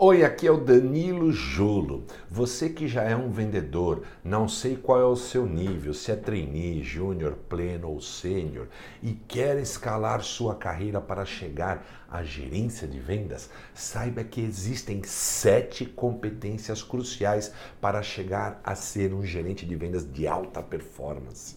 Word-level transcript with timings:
Oi, 0.00 0.22
aqui 0.22 0.46
é 0.46 0.50
o 0.52 0.60
Danilo 0.60 1.32
Jolo. 1.32 2.04
Você 2.30 2.68
que 2.68 2.86
já 2.86 3.02
é 3.02 3.16
um 3.16 3.32
vendedor, 3.32 4.04
não 4.22 4.46
sei 4.46 4.76
qual 4.76 5.00
é 5.00 5.04
o 5.04 5.16
seu 5.16 5.44
nível, 5.44 5.92
se 5.92 6.12
é 6.12 6.14
trainee, 6.14 6.84
júnior, 6.84 7.36
pleno 7.48 7.88
ou 7.88 8.00
sênior, 8.00 8.68
e 9.02 9.12
quer 9.12 9.58
escalar 9.58 10.22
sua 10.22 10.54
carreira 10.54 11.00
para 11.00 11.24
chegar 11.24 11.84
à 12.08 12.22
gerência 12.22 12.86
de 12.86 13.00
vendas, 13.00 13.50
saiba 13.74 14.22
que 14.22 14.40
existem 14.40 15.02
sete 15.02 15.84
competências 15.84 16.80
cruciais 16.80 17.52
para 17.80 18.00
chegar 18.00 18.60
a 18.62 18.76
ser 18.76 19.12
um 19.12 19.24
gerente 19.24 19.66
de 19.66 19.74
vendas 19.74 20.08
de 20.08 20.28
alta 20.28 20.62
performance. 20.62 21.56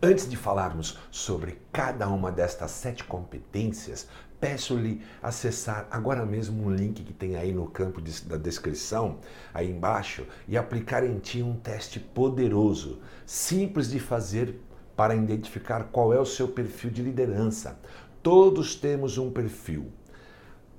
Antes 0.00 0.30
de 0.30 0.36
falarmos 0.36 0.96
sobre 1.10 1.58
cada 1.72 2.08
uma 2.08 2.30
destas 2.30 2.70
sete 2.70 3.04
competências, 3.04 4.08
peço-lhe 4.40 5.02
acessar 5.22 5.86
agora 5.90 6.24
mesmo 6.24 6.64
um 6.64 6.74
link 6.74 7.04
que 7.04 7.12
tem 7.12 7.36
aí 7.36 7.52
no 7.52 7.66
campo 7.66 8.00
de, 8.00 8.24
da 8.24 8.36
descrição, 8.36 9.18
aí 9.52 9.70
embaixo, 9.70 10.26
e 10.48 10.56
aplicar 10.56 11.04
em 11.04 11.18
ti 11.18 11.42
um 11.42 11.54
teste 11.54 12.00
poderoso, 12.00 13.00
simples 13.26 13.90
de 13.90 14.00
fazer 14.00 14.58
para 14.96 15.14
identificar 15.14 15.84
qual 15.84 16.12
é 16.12 16.18
o 16.18 16.26
seu 16.26 16.48
perfil 16.48 16.90
de 16.90 17.02
liderança. 17.02 17.78
Todos 18.22 18.74
temos 18.74 19.18
um 19.18 19.30
perfil. 19.30 19.92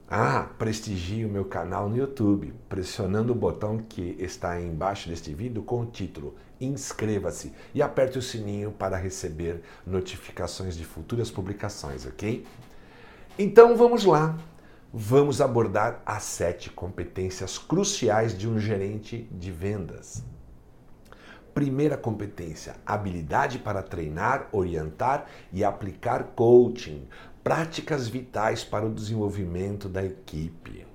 Ah, 0.08 0.50
prestigie 0.60 1.24
o 1.24 1.30
meu 1.30 1.46
canal 1.46 1.88
no 1.88 1.96
YouTube, 1.96 2.54
pressionando 2.68 3.32
o 3.32 3.36
botão 3.36 3.78
que 3.78 4.18
está 4.20 4.60
embaixo 4.60 5.08
deste 5.08 5.34
vídeo 5.34 5.64
com 5.64 5.82
o 5.82 5.86
título 5.86 6.36
Inscreva-se 6.60 7.54
e 7.74 7.82
aperte 7.82 8.20
o 8.20 8.22
sininho 8.22 8.72
para 8.72 8.98
receber 8.98 9.62
notificações 9.88 10.76
de 10.76 10.86
futuras 10.86 11.32
publicações, 11.32 12.06
ok? 12.06 12.46
Então 13.40 13.78
vamos 13.78 14.04
lá. 14.04 14.38
Vamos 14.94 15.40
abordar 15.40 16.02
as 16.06 16.24
sete 16.24 16.70
competências 16.70 17.58
cruciais 17.58 18.38
de 18.38 18.48
um 18.48 18.60
gerente 18.60 19.26
de 19.32 19.50
vendas. 19.50 20.22
Primeira 21.54 21.96
competência: 21.96 22.76
habilidade 22.86 23.58
para 23.58 23.82
treinar, 23.82 24.50
orientar 24.52 25.28
e 25.54 25.64
aplicar 25.64 26.34
coaching, 26.36 27.08
práticas 27.42 28.10
vitais 28.10 28.66
para 28.66 28.86
o 28.86 28.94
desenvolvimento 28.94 29.88
da 29.88 30.04
equipe. 30.04 30.91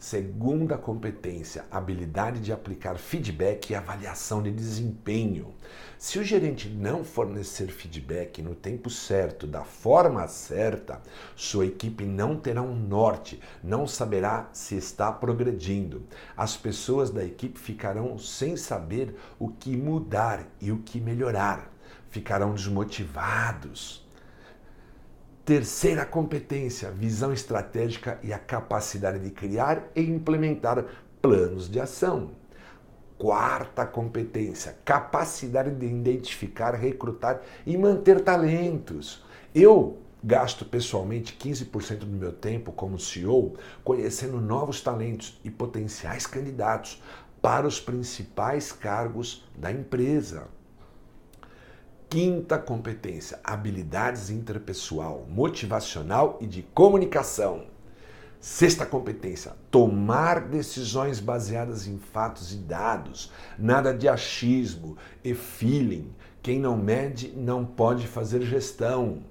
Segunda 0.00 0.78
competência, 0.78 1.66
habilidade 1.70 2.40
de 2.40 2.54
aplicar 2.54 2.96
feedback 2.96 3.68
e 3.68 3.74
avaliação 3.74 4.42
de 4.42 4.50
desempenho. 4.50 5.52
Se 5.98 6.18
o 6.18 6.24
gerente 6.24 6.70
não 6.70 7.04
fornecer 7.04 7.66
feedback 7.66 8.40
no 8.40 8.54
tempo 8.54 8.88
certo, 8.88 9.46
da 9.46 9.62
forma 9.62 10.26
certa, 10.26 11.02
sua 11.36 11.66
equipe 11.66 12.06
não 12.06 12.34
terá 12.34 12.62
um 12.62 12.74
norte, 12.74 13.38
não 13.62 13.86
saberá 13.86 14.48
se 14.54 14.74
está 14.74 15.12
progredindo. 15.12 16.06
As 16.34 16.56
pessoas 16.56 17.10
da 17.10 17.22
equipe 17.22 17.60
ficarão 17.60 18.18
sem 18.18 18.56
saber 18.56 19.14
o 19.38 19.48
que 19.48 19.76
mudar 19.76 20.46
e 20.62 20.72
o 20.72 20.78
que 20.78 20.98
melhorar, 20.98 21.70
ficarão 22.08 22.54
desmotivados. 22.54 24.08
Terceira 25.50 26.06
competência, 26.06 26.92
visão 26.92 27.32
estratégica 27.32 28.20
e 28.22 28.32
a 28.32 28.38
capacidade 28.38 29.18
de 29.18 29.32
criar 29.32 29.90
e 29.96 30.00
implementar 30.00 30.84
planos 31.20 31.68
de 31.68 31.80
ação. 31.80 32.30
Quarta 33.18 33.84
competência, 33.84 34.76
capacidade 34.84 35.72
de 35.72 35.86
identificar, 35.86 36.76
recrutar 36.76 37.40
e 37.66 37.76
manter 37.76 38.20
talentos. 38.20 39.24
Eu 39.52 39.98
gasto 40.22 40.64
pessoalmente 40.64 41.36
15% 41.36 41.98
do 41.98 42.06
meu 42.06 42.32
tempo 42.32 42.70
como 42.70 42.96
CEO 42.96 43.56
conhecendo 43.82 44.40
novos 44.40 44.80
talentos 44.80 45.40
e 45.42 45.50
potenciais 45.50 46.28
candidatos 46.28 47.02
para 47.42 47.66
os 47.66 47.80
principais 47.80 48.70
cargos 48.70 49.44
da 49.58 49.72
empresa. 49.72 50.46
Quinta 52.10 52.58
competência: 52.58 53.38
habilidades 53.44 54.30
interpessoal, 54.30 55.24
motivacional 55.28 56.38
e 56.40 56.46
de 56.46 56.60
comunicação. 56.74 57.66
Sexta 58.40 58.84
competência: 58.84 59.52
tomar 59.70 60.40
decisões 60.40 61.20
baseadas 61.20 61.86
em 61.86 61.98
fatos 61.98 62.52
e 62.52 62.56
dados, 62.56 63.30
nada 63.56 63.94
de 63.94 64.08
achismo 64.08 64.96
e 65.22 65.34
feeling. 65.34 66.10
Quem 66.42 66.58
não 66.58 66.76
mede 66.76 67.28
não 67.36 67.64
pode 67.64 68.08
fazer 68.08 68.42
gestão. 68.42 69.22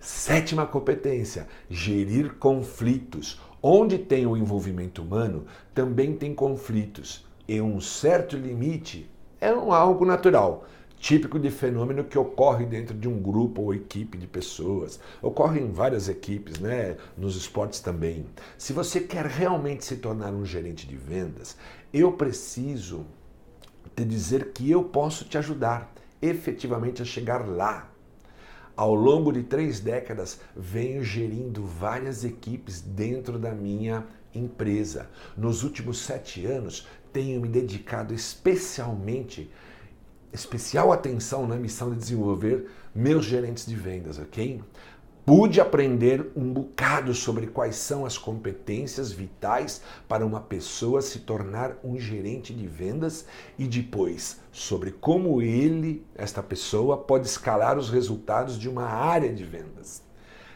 Sétima 0.00 0.66
competência: 0.66 1.46
gerir 1.70 2.34
conflitos. 2.34 3.40
Onde 3.62 3.96
tem 3.96 4.26
o 4.26 4.36
envolvimento 4.36 5.02
humano, 5.02 5.46
também 5.72 6.16
tem 6.16 6.34
conflitos. 6.34 7.24
E 7.46 7.60
um 7.60 7.80
certo 7.80 8.36
limite 8.36 9.08
é 9.40 9.50
algo 9.50 10.04
natural 10.04 10.64
típico 11.02 11.36
de 11.36 11.50
fenômeno 11.50 12.04
que 12.04 12.16
ocorre 12.16 12.64
dentro 12.64 12.96
de 12.96 13.08
um 13.08 13.20
grupo 13.20 13.60
ou 13.60 13.74
equipe 13.74 14.16
de 14.16 14.28
pessoas. 14.28 15.00
Ocorre 15.20 15.60
em 15.60 15.72
várias 15.72 16.08
equipes, 16.08 16.60
né? 16.60 16.96
nos 17.18 17.34
esportes 17.34 17.80
também. 17.80 18.24
Se 18.56 18.72
você 18.72 19.00
quer 19.00 19.26
realmente 19.26 19.84
se 19.84 19.96
tornar 19.96 20.32
um 20.32 20.46
gerente 20.46 20.86
de 20.86 20.94
vendas, 20.94 21.56
eu 21.92 22.12
preciso 22.12 23.04
te 23.96 24.04
dizer 24.04 24.52
que 24.52 24.70
eu 24.70 24.84
posso 24.84 25.24
te 25.24 25.36
ajudar 25.36 25.92
efetivamente 26.22 27.02
a 27.02 27.04
chegar 27.04 27.48
lá. 27.48 27.90
Ao 28.76 28.94
longo 28.94 29.32
de 29.32 29.42
três 29.42 29.80
décadas, 29.80 30.40
venho 30.56 31.02
gerindo 31.02 31.66
várias 31.66 32.24
equipes 32.24 32.80
dentro 32.80 33.40
da 33.40 33.50
minha 33.50 34.06
empresa. 34.32 35.10
Nos 35.36 35.64
últimos 35.64 35.98
sete 35.98 36.46
anos, 36.46 36.86
tenho 37.12 37.40
me 37.40 37.48
dedicado 37.48 38.14
especialmente 38.14 39.50
especial 40.32 40.92
atenção 40.92 41.46
na 41.46 41.56
missão 41.56 41.90
de 41.90 41.96
desenvolver 41.96 42.66
meus 42.94 43.24
gerentes 43.24 43.66
de 43.66 43.74
vendas, 43.74 44.18
ok? 44.18 44.60
Pude 45.24 45.60
aprender 45.60 46.32
um 46.34 46.52
bocado 46.52 47.14
sobre 47.14 47.46
quais 47.46 47.76
são 47.76 48.04
as 48.04 48.18
competências 48.18 49.12
vitais 49.12 49.80
para 50.08 50.26
uma 50.26 50.40
pessoa 50.40 51.00
se 51.00 51.20
tornar 51.20 51.76
um 51.84 51.96
gerente 51.96 52.52
de 52.52 52.66
vendas 52.66 53.24
e 53.56 53.68
depois 53.68 54.40
sobre 54.50 54.90
como 54.90 55.40
ele, 55.40 56.04
esta 56.16 56.42
pessoa, 56.42 56.96
pode 56.96 57.28
escalar 57.28 57.78
os 57.78 57.88
resultados 57.88 58.58
de 58.58 58.68
uma 58.68 58.84
área 58.84 59.32
de 59.32 59.44
vendas. 59.44 60.02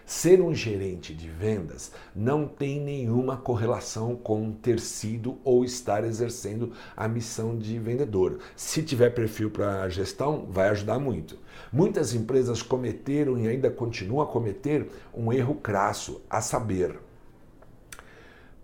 Ser 0.06 0.40
um 0.40 0.54
gerente 0.54 1.12
de 1.12 1.28
vendas 1.28 1.90
não 2.14 2.46
tem 2.46 2.80
nenhuma 2.80 3.36
correlação 3.36 4.14
com 4.14 4.52
ter 4.52 4.78
sido 4.78 5.36
ou 5.42 5.64
estar 5.64 6.04
exercendo 6.04 6.70
a 6.96 7.08
missão 7.08 7.58
de 7.58 7.76
vendedor. 7.80 8.38
Se 8.54 8.84
tiver 8.84 9.10
perfil 9.10 9.50
para 9.50 9.88
gestão, 9.88 10.46
vai 10.48 10.68
ajudar 10.68 11.00
muito. 11.00 11.36
Muitas 11.72 12.14
empresas 12.14 12.62
cometeram 12.62 13.36
e 13.36 13.48
ainda 13.48 13.68
continuam 13.68 14.22
a 14.22 14.30
cometer 14.30 14.88
um 15.12 15.32
erro 15.32 15.56
crasso, 15.56 16.22
a 16.30 16.40
saber, 16.40 17.00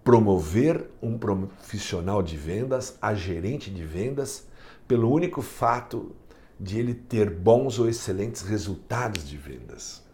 promover 0.05 0.91
um 1.03 1.19
profissional 1.19 2.23
de 2.23 2.37
vendas 2.37 2.97
a 3.03 3.15
gerente 3.15 3.69
de 3.69 3.83
vendas 3.83 4.47
pelo 4.87 5.11
único 5.11 5.43
fato 5.43 6.15
de 6.61 6.79
ele 6.79 6.95
ter 6.95 7.29
bons 7.29 7.81
ou 7.81 7.89
excelentes 7.89 8.43
resultados 8.43 9.29
de 9.29 9.37
vendas. 9.37 10.12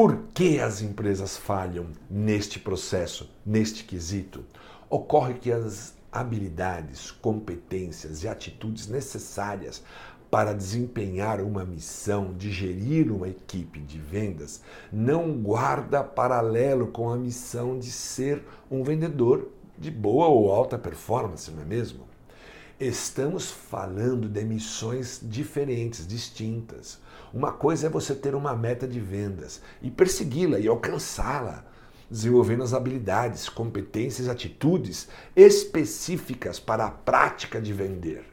Por 0.00 0.16
que 0.32 0.58
as 0.58 0.80
empresas 0.80 1.36
falham 1.36 1.88
neste 2.08 2.58
processo, 2.58 3.30
neste 3.44 3.84
quesito? 3.84 4.42
Ocorre 4.88 5.34
que 5.34 5.52
as 5.52 5.94
habilidades, 6.10 7.10
competências 7.10 8.24
e 8.24 8.28
atitudes 8.28 8.86
necessárias 8.86 9.82
para 10.30 10.54
desempenhar 10.54 11.42
uma 11.42 11.66
missão 11.66 12.32
de 12.32 12.50
gerir 12.50 13.12
uma 13.12 13.28
equipe 13.28 13.78
de 13.78 13.98
vendas 13.98 14.62
não 14.90 15.34
guarda 15.34 16.02
paralelo 16.02 16.86
com 16.86 17.10
a 17.10 17.16
missão 17.18 17.78
de 17.78 17.92
ser 17.92 18.42
um 18.70 18.82
vendedor 18.82 19.50
de 19.76 19.90
boa 19.90 20.28
ou 20.28 20.50
alta 20.50 20.78
performance, 20.78 21.50
não 21.50 21.60
é 21.60 21.66
mesmo? 21.66 22.09
Estamos 22.80 23.50
falando 23.50 24.26
de 24.26 24.42
missões 24.42 25.20
diferentes, 25.22 26.06
distintas. 26.06 26.98
Uma 27.30 27.52
coisa 27.52 27.88
é 27.88 27.90
você 27.90 28.14
ter 28.14 28.34
uma 28.34 28.56
meta 28.56 28.88
de 28.88 28.98
vendas 28.98 29.60
e 29.82 29.90
persegui-la 29.90 30.58
e 30.58 30.66
alcançá-la, 30.66 31.62
desenvolvendo 32.10 32.62
as 32.62 32.72
habilidades, 32.72 33.50
competências, 33.50 34.30
atitudes 34.30 35.08
específicas 35.36 36.58
para 36.58 36.86
a 36.86 36.90
prática 36.90 37.60
de 37.60 37.70
vender. 37.74 38.24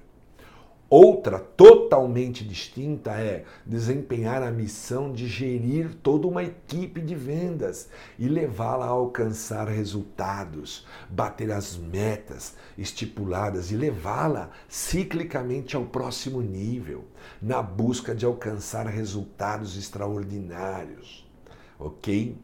Outra 0.90 1.38
totalmente 1.38 2.48
distinta 2.48 3.12
é 3.12 3.44
desempenhar 3.66 4.42
a 4.42 4.50
missão 4.50 5.12
de 5.12 5.28
gerir 5.28 5.94
toda 5.96 6.28
uma 6.28 6.46
equipe 6.46 7.02
de 7.02 7.14
vendas 7.14 7.90
e 8.18 8.30
levá-la 8.30 8.86
a 8.86 8.90
alcançar 8.90 9.68
resultados, 9.68 10.88
bater 11.10 11.52
as 11.52 11.76
metas 11.76 12.56
estipuladas 12.78 13.70
e 13.70 13.76
levá-la 13.76 14.50
ciclicamente 14.70 15.76
ao 15.76 15.84
próximo 15.84 16.42
nível, 16.42 17.04
na 17.42 17.62
busca 17.62 18.16
de 18.16 18.26
alcançar 18.26 18.88
resultados 18.88 19.78
extraordinários. 19.78 21.30
Ok? 21.78 22.38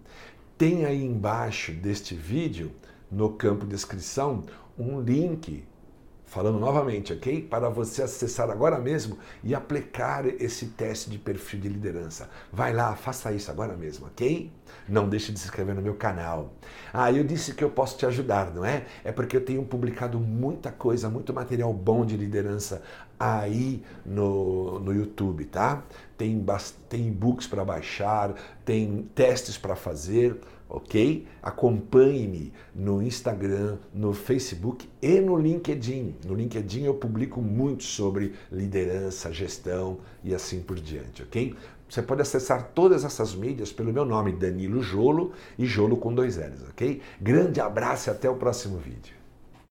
Tem 0.58 0.84
aí 0.84 1.02
embaixo 1.02 1.72
deste 1.72 2.14
vídeo, 2.14 2.74
no 3.10 3.32
campo 3.32 3.66
descrição, 3.66 4.44
um 4.78 5.00
link 5.00 5.64
falando 6.34 6.60
novamente, 6.60 7.14
ok? 7.14 7.44
Para 7.44 7.70
você 7.70 8.02
acessar 8.02 8.50
agora 8.50 8.80
mesmo 8.80 9.20
e 9.44 9.54
aplicar 9.54 10.26
esse 10.26 10.66
teste 10.66 11.08
de 11.08 11.20
perfil 11.20 11.60
de 11.60 11.70
liderança. 11.70 12.28
Vai 12.52 12.74
lá, 12.74 12.96
faça 12.96 13.32
isso 13.32 13.52
agora 13.52 13.78
mesmo, 13.78 14.08
ok? 14.08 14.52
Não 14.90 15.08
deixe 15.08 15.32
de 15.32 15.40
se 15.40 15.46
inscrever 15.46 15.76
no 15.76 15.82
meu 15.82 15.94
canal. 15.94 16.56
Ah, 16.92 17.12
eu 17.12 17.24
disse 17.24 17.54
que 17.54 17.64
eu 17.64 17.70
posso 17.70 18.00
te 18.00 18.08
ajudar, 18.08 18.52
não 18.52 18.66
é? 18.66 18.86
É 19.04 19.12
porque 19.12 19.38
eu 19.38 19.46
tenho 19.46 19.64
publicado 19.64 20.20
muita 20.20 20.72
coisa, 20.72 21.08
muito 21.08 21.32
material 21.32 21.72
bom 21.72 22.04
de 22.04 22.18
liderança 22.18 22.82
aí 23.32 23.84
no, 24.06 24.80
no 24.80 24.94
YouTube, 24.94 25.46
tá? 25.46 25.84
Tem, 26.18 26.44
tem 26.90 27.08
e-books 27.08 27.48
para 27.48 27.64
baixar, 27.64 28.34
tem 28.66 29.10
testes 29.16 29.58
para 29.58 29.76
fazer 29.76 30.40
ok? 30.74 31.28
Acompanhe-me 31.42 32.52
no 32.74 33.02
Instagram, 33.02 33.78
no 33.94 34.12
Facebook 34.12 34.90
e 35.02 35.20
no 35.20 35.38
LinkedIn. 35.38 36.16
No 36.26 36.34
LinkedIn 36.34 36.84
eu 36.84 36.96
publico 36.96 37.42
muito 37.42 37.84
sobre 37.84 38.34
liderança, 38.52 39.32
gestão 39.32 40.00
e 40.24 40.34
assim 40.34 40.62
por 40.62 40.80
diante, 40.80 41.22
ok? 41.22 41.56
Você 41.88 42.02
pode 42.02 42.24
acessar 42.24 42.72
todas 42.74 43.06
essas 43.06 43.36
mídias 43.36 43.72
pelo 43.72 43.94
meu 43.94 44.04
nome, 44.04 44.32
Danilo 44.32 44.82
Jolo, 44.82 45.34
e 45.60 45.66
Jolo 45.66 45.96
com 45.96 46.14
dois 46.14 46.38
L's, 46.38 46.64
ok? 46.70 47.00
Grande 47.22 47.62
abraço 47.62 48.10
e 48.10 48.12
até 48.12 48.28
o 48.28 48.36
próximo 48.36 48.78
vídeo. 48.78 49.23